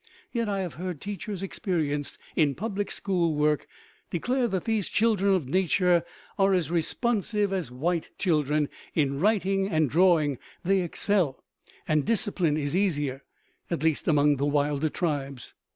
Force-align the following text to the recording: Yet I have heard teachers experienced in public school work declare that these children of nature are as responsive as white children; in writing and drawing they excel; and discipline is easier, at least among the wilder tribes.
Yet 0.31 0.49
I 0.49 0.61
have 0.61 0.73
heard 0.81 0.99
teachers 0.99 1.43
experienced 1.43 2.17
in 2.35 2.55
public 2.55 2.89
school 2.89 3.35
work 3.35 3.67
declare 4.09 4.47
that 4.47 4.63
these 4.63 4.89
children 4.89 5.35
of 5.35 5.47
nature 5.47 6.03
are 6.39 6.53
as 6.55 6.71
responsive 6.71 7.53
as 7.53 7.69
white 7.69 8.09
children; 8.17 8.67
in 8.95 9.19
writing 9.19 9.69
and 9.69 9.91
drawing 9.91 10.39
they 10.65 10.81
excel; 10.81 11.43
and 11.87 12.03
discipline 12.03 12.57
is 12.57 12.75
easier, 12.75 13.21
at 13.69 13.83
least 13.83 14.07
among 14.07 14.37
the 14.37 14.45
wilder 14.47 14.89
tribes. 14.89 15.53